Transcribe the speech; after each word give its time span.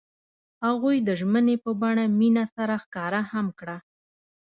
هغوی 0.65 0.97
د 1.07 1.09
ژمنې 1.19 1.55
په 1.63 1.71
بڼه 1.81 2.05
مینه 2.19 2.43
سره 2.55 2.75
ښکاره 2.83 3.21
هم 3.31 3.47
کړه. 3.59 3.77